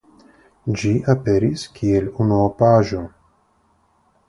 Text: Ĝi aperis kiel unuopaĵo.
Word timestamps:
Ĝi 0.83 0.93
aperis 1.13 1.67
kiel 1.77 2.09
unuopaĵo. 2.25 3.05